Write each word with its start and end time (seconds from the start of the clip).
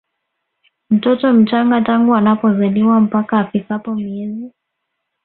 mtoto 0.89 1.33
mchanga 1.33 1.81
tangu 1.81 2.15
anapozaliwa 2.15 2.99
mpaka 3.01 3.39
afikapo 3.39 3.95
miezi 3.95 4.51